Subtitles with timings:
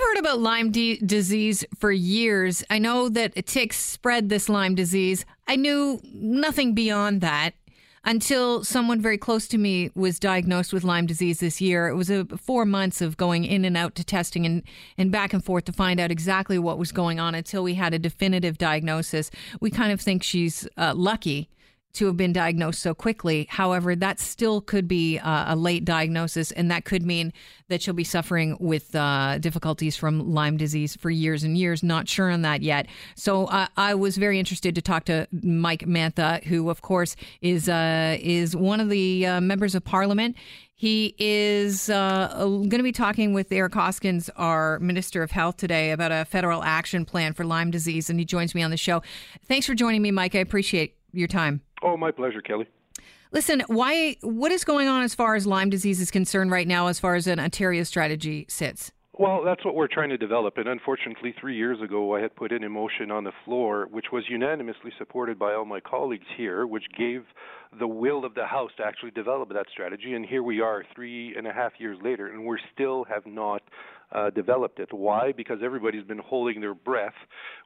[0.00, 2.64] I've heard about Lyme d- disease for years.
[2.70, 5.26] I know that ticks spread this Lyme disease.
[5.46, 7.52] I knew nothing beyond that
[8.02, 11.88] until someone very close to me was diagnosed with Lyme disease this year.
[11.88, 14.62] It was a four months of going in and out to testing and,
[14.96, 17.92] and back and forth to find out exactly what was going on until we had
[17.92, 19.30] a definitive diagnosis.
[19.60, 21.50] We kind of think she's uh, lucky
[21.92, 23.46] to have been diagnosed so quickly.
[23.50, 27.32] However, that still could be uh, a late diagnosis, and that could mean
[27.68, 31.82] that she'll be suffering with uh, difficulties from Lyme disease for years and years.
[31.82, 32.86] Not sure on that yet.
[33.16, 37.68] So uh, I was very interested to talk to Mike Mantha, who, of course, is
[37.68, 40.36] uh, is one of the uh, members of Parliament.
[40.80, 45.90] He is uh, going to be talking with Eric Hoskins, our Minister of Health, today
[45.90, 49.02] about a federal action plan for Lyme disease, and he joins me on the show.
[49.44, 50.34] Thanks for joining me, Mike.
[50.34, 51.62] I appreciate your time.
[51.82, 52.66] Oh, my pleasure, Kelly.
[53.32, 54.16] Listen, why?
[54.22, 57.14] What is going on as far as Lyme disease is concerned right now, as far
[57.14, 58.92] as an Ontario strategy sits?
[59.20, 60.56] Well, that's what we're trying to develop.
[60.56, 64.06] And unfortunately, three years ago, I had put in a motion on the floor, which
[64.10, 67.24] was unanimously supported by all my colleagues here, which gave
[67.78, 70.14] the will of the House to actually develop that strategy.
[70.14, 73.60] And here we are, three and a half years later, and we still have not
[74.12, 74.88] uh, developed it.
[74.90, 75.32] Why?
[75.36, 77.14] Because everybody's been holding their breath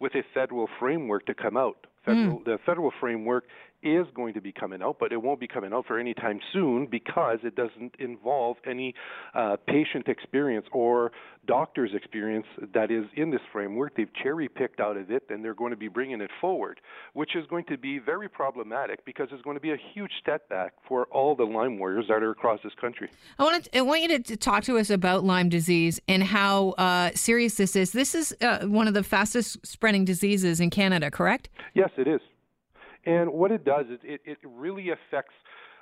[0.00, 1.86] with a federal framework to come out.
[2.04, 2.44] Federal, mm.
[2.44, 3.44] The federal framework
[3.82, 6.38] is going to be coming out, but it won't be coming out for any time
[6.52, 8.94] soon because it doesn't involve any
[9.34, 11.10] uh, patient experience or
[11.46, 13.96] doctor's experience that is in this framework.
[13.96, 16.80] They've cherry picked out of it and they're going to be bringing it forward,
[17.14, 20.48] which is going to be very problematic because it's going to be a huge step
[20.48, 23.10] back for all the Lyme warriors that are across this country.
[23.38, 26.70] I want, to, I want you to talk to us about Lyme disease and how
[26.70, 27.90] uh, serious this is.
[27.90, 31.48] This is uh, one of the fastest spreading diseases in Canada, correct?
[31.74, 32.20] Yes, it is.
[33.04, 35.34] And what it does is it, it really affects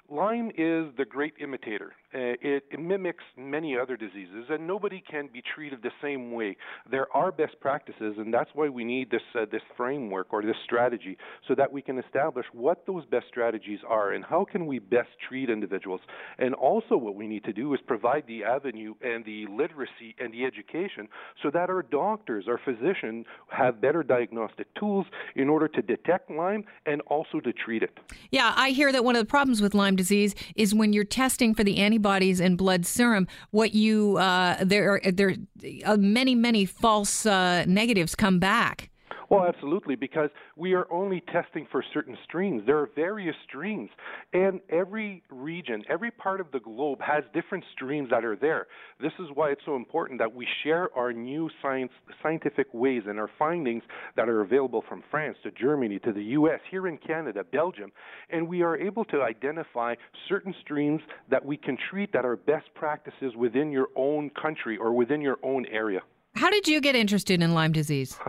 [0.09, 1.93] Lyme is the great imitator.
[2.13, 6.57] Uh, it, it, mimics many other diseases, and nobody can be treated the same way.
[6.91, 10.57] There are best practices, and that's why we need this uh, this framework or this
[10.65, 11.17] strategy,
[11.47, 15.11] so that we can establish what those best strategies are and how can we best
[15.29, 16.01] treat individuals.
[16.41, 20.35] And also, what we need to do is provide the avenue and the literacy and
[20.35, 21.07] the education,
[21.45, 25.07] so that our doctors, our physicians, have better diagnostic tools
[25.37, 27.97] in order to detect Lyme and also to treat it.
[28.33, 31.55] Yeah, I hear that one of the problems with Lyme disease is when you're testing
[31.55, 32.00] for the antibodies
[32.41, 35.35] in blood serum, what you uh, there are there
[35.85, 38.90] are many many false uh, negatives come back.
[39.31, 42.63] Well, absolutely, because we are only testing for certain strains.
[42.67, 43.89] There are various strains,
[44.33, 48.67] and every region, every part of the globe has different strains that are there.
[49.01, 53.21] This is why it's so important that we share our new science, scientific ways and
[53.21, 53.85] our findings
[54.17, 57.93] that are available from France to Germany to the U.S., here in Canada, Belgium,
[58.31, 59.95] and we are able to identify
[60.29, 64.93] certain strains that we can treat that are best practices within your own country or
[64.93, 66.01] within your own area.
[66.35, 68.19] How did you get interested in Lyme disease?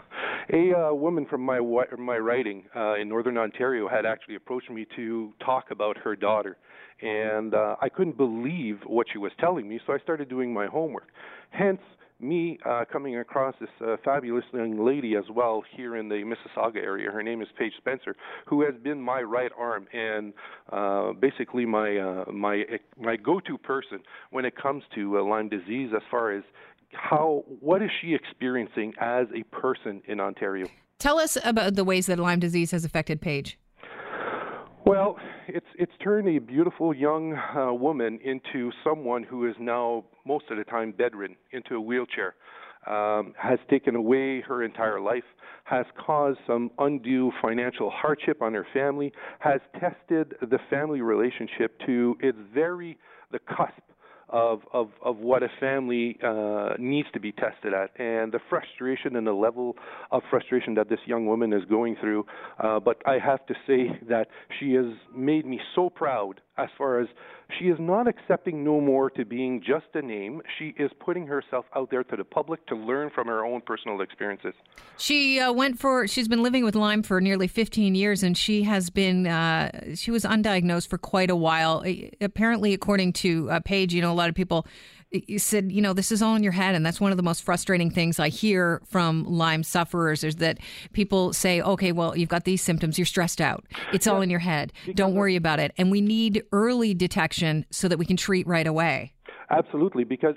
[0.53, 1.59] A uh, woman from my
[1.97, 6.57] my writing uh, in Northern Ontario had actually approached me to talk about her daughter,
[7.01, 9.79] and uh, I couldn't believe what she was telling me.
[9.87, 11.07] So I started doing my homework.
[11.51, 11.79] Hence,
[12.19, 16.77] me uh, coming across this uh, fabulous young lady as well here in the Mississauga
[16.77, 17.09] area.
[17.09, 20.33] Her name is Paige Spencer, who has been my right arm and
[20.71, 22.63] uh, basically my uh, my
[22.99, 23.99] my go-to person
[24.31, 26.43] when it comes to uh, Lyme disease, as far as
[26.93, 30.67] how what is she experiencing as a person in Ontario?
[30.99, 33.57] Tell us about the ways that Lyme disease has affected Paige.
[34.85, 40.45] Well, it's it's turned a beautiful young uh, woman into someone who is now most
[40.49, 42.35] of the time bedridden, into a wheelchair.
[42.87, 45.23] Um, has taken away her entire life,
[45.65, 52.17] has caused some undue financial hardship on her family, has tested the family relationship to
[52.21, 52.97] its very
[53.31, 53.83] the cusp
[54.31, 59.15] of, of, of what a family uh, needs to be tested at and the frustration
[59.15, 59.75] and the level
[60.11, 62.25] of frustration that this young woman is going through.
[62.59, 64.27] Uh, but I have to say that
[64.59, 67.07] she has made me so proud as far as
[67.57, 70.41] she is not accepting no more to being just a name.
[70.57, 74.01] She is putting herself out there to the public to learn from her own personal
[74.01, 74.53] experiences.
[74.97, 78.63] She uh, went for, she's been living with Lyme for nearly 15 years and she
[78.63, 81.83] has been, uh, she was undiagnosed for quite a while.
[82.19, 84.65] Apparently, according to uh, Paige, you know, a lot of people
[85.11, 86.73] you said, you know, this is all in your head.
[86.75, 90.57] And that's one of the most frustrating things I hear from Lyme sufferers is that
[90.93, 92.97] people say, okay, well, you've got these symptoms.
[92.97, 93.65] You're stressed out.
[93.93, 94.71] It's all in your head.
[94.95, 95.73] Don't worry about it.
[95.77, 99.13] And we need early detection so that we can treat right away.
[99.49, 100.05] Absolutely.
[100.05, 100.35] Because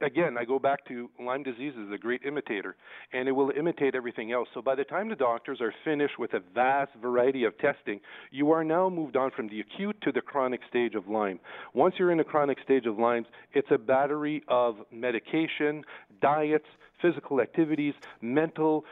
[0.00, 2.76] again, I go back to Lyme disease is a great imitator,
[3.12, 4.48] and it will imitate everything else.
[4.54, 8.00] So by the time the doctors are finished with a vast variety of testing,
[8.30, 11.40] you are now moved on from the acute to the chronic stage of Lyme.
[11.74, 15.82] Once you're in the chronic stage of Lyme, it's a battery of medication,
[16.20, 16.66] diets,
[17.00, 18.84] physical activities, mental,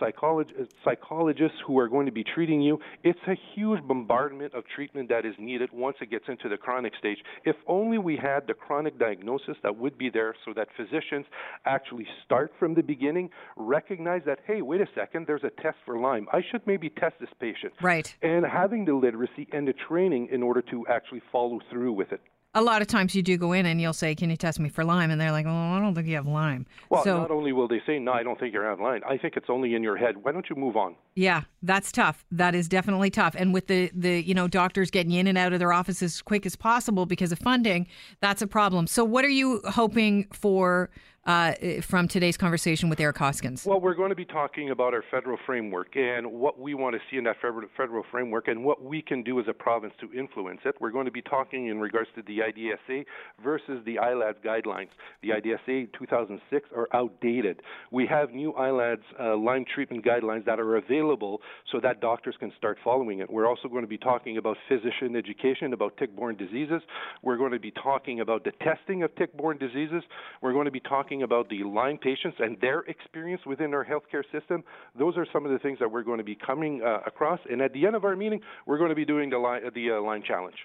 [0.00, 2.78] psycholog- uh, psychologists who are going to be treating you.
[3.04, 6.92] It's a huge bombardment of treatment that is needed once it gets into the chronic
[6.98, 7.18] stage.
[7.44, 11.26] If only we had the chronic diagnosis that would be there so that physicians
[11.64, 15.98] actually start from the beginning, recognize that, hey, wait a second, there's a test for
[15.98, 16.26] Lyme.
[16.32, 17.72] I should maybe test this patient.
[17.82, 18.14] Right.
[18.22, 22.20] And having the literacy and the training in order to actually follow through with it
[22.54, 24.68] a lot of times you do go in and you'll say, "Can you test me
[24.68, 27.30] for Lyme?" And they're like, "Well, I don't think you have Lyme." Well, so, not
[27.30, 29.74] only will they say, "No, I don't think you have Lyme," I think it's only
[29.74, 30.24] in your head.
[30.24, 30.94] Why don't you move on?
[31.14, 32.24] Yeah, that's tough.
[32.30, 33.34] That is definitely tough.
[33.36, 36.22] And with the the you know doctors getting in and out of their offices as
[36.22, 37.86] quick as possible because of funding,
[38.20, 38.86] that's a problem.
[38.86, 40.90] So, what are you hoping for?
[41.28, 41.52] Uh,
[41.82, 43.66] from today's conversation with Eric Hoskins?
[43.66, 47.00] Well, we're going to be talking about our federal framework and what we want to
[47.10, 50.60] see in that federal framework and what we can do as a province to influence
[50.64, 50.74] it.
[50.80, 53.04] We're going to be talking in regards to the IDSA
[53.44, 54.88] versus the ILADS guidelines.
[55.22, 57.60] The IDSA 2006 are outdated.
[57.92, 62.52] We have new ILADS uh, Lyme treatment guidelines that are available so that doctors can
[62.56, 63.30] start following it.
[63.30, 66.80] We're also going to be talking about physician education about tick-borne diseases.
[67.22, 70.02] We're going to be talking about the testing of tick-borne diseases.
[70.40, 73.84] We're going to be talking talking about the Lyme patients and their experience within our
[73.84, 74.62] healthcare system.
[74.98, 77.40] Those are some of the things that we're going to be coming uh, across.
[77.50, 79.92] And at the end of our meeting, we're going to be doing the Lyme, the
[79.92, 80.56] uh, Lyme challenge.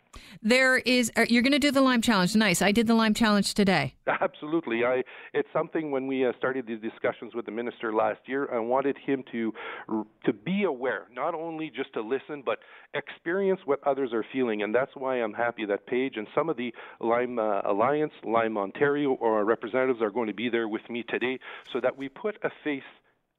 [0.41, 2.35] There is uh, you're going to do the Lyme challenge.
[2.35, 2.61] Nice.
[2.61, 3.95] I did the Lyme challenge today.
[4.21, 4.83] Absolutely.
[4.85, 5.03] I
[5.33, 8.97] it's something when we uh, started these discussions with the minister last year, I wanted
[8.97, 9.53] him to
[10.25, 12.59] to be aware, not only just to listen, but
[12.93, 16.57] experience what others are feeling, and that's why I'm happy that Paige and some of
[16.57, 20.87] the Lyme uh, Alliance, Lyme Ontario, or our representatives are going to be there with
[20.89, 21.39] me today,
[21.71, 22.83] so that we put a face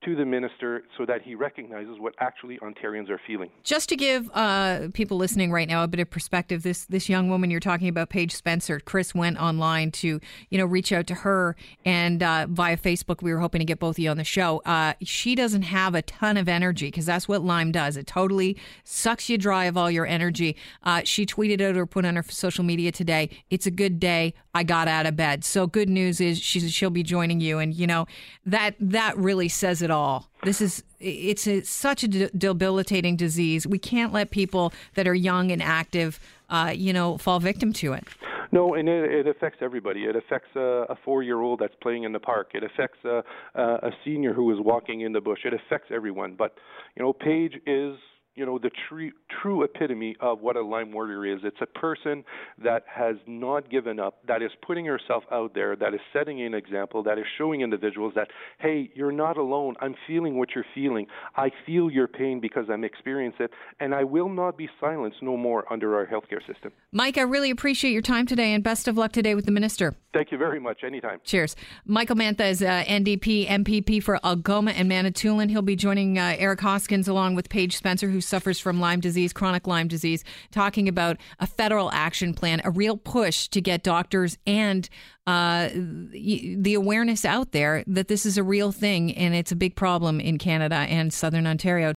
[0.04, 3.50] to the minister so that he recognizes what actually Ontarians are feeling.
[3.62, 7.28] Just to give uh, people listening right now a bit of perspective, this this young
[7.28, 10.20] woman you're talking about, Paige Spencer, Chris went online to
[10.50, 13.22] you know reach out to her and uh, via Facebook.
[13.22, 14.60] We were hoping to get both of you on the show.
[14.66, 17.96] Uh, she doesn't have a ton of energy because that's what Lyme does.
[17.96, 20.56] It totally sucks you dry of all your energy.
[20.82, 23.30] Uh, she tweeted out or put on her social media today.
[23.48, 24.34] It's a good day.
[24.54, 25.44] I got out of bed.
[25.44, 28.06] So good news is she's she'll be joining you, and you know
[28.46, 30.30] that that really says it all.
[30.44, 33.66] This is it's a, such a debilitating disease.
[33.66, 37.92] We can't let people that are young and active, uh, you know, fall victim to
[37.94, 38.04] it.
[38.52, 40.04] No, and it, it affects everybody.
[40.04, 42.52] It affects a, a four-year-old that's playing in the park.
[42.54, 43.24] It affects a,
[43.56, 45.40] a senior who is walking in the bush.
[45.44, 46.36] It affects everyone.
[46.38, 46.54] But
[46.96, 47.96] you know, Paige is
[48.34, 51.40] you know the true true epitome of what a Lyme warrior is.
[51.44, 52.24] It's a person
[52.62, 56.54] that has not given up, that is putting herself out there, that is setting an
[56.54, 58.28] example, that is showing individuals that
[58.58, 59.74] hey, you're not alone.
[59.80, 61.06] I'm feeling what you're feeling.
[61.36, 63.50] I feel your pain because I'm experiencing it,
[63.80, 66.72] and I will not be silenced no more under our healthcare system.
[66.92, 69.94] Mike, I really appreciate your time today, and best of luck today with the minister.
[70.12, 70.84] Thank you very much.
[70.84, 71.20] Anytime.
[71.24, 71.56] Cheers.
[71.86, 75.48] Michael Mantha is uh, NDP MPP for Algoma and Manitoulin.
[75.48, 79.32] He'll be joining uh, Eric Hoskins along with Paige Spencer, who suffers from Lyme disease,
[79.32, 84.38] chronic Lyme disease, talking about a federal action plan, a real push to get doctors
[84.46, 84.88] and
[85.26, 89.74] uh, the awareness out there that this is a real thing and it's a big
[89.74, 91.92] problem in Canada and Southern Ontario.